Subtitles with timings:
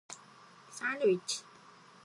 [0.71, 1.43] サンドイッチ